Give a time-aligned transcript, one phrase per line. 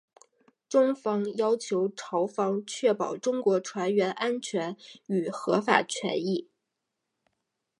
[0.67, 6.49] 中方要求朝方确保中国船员安全与合法权益。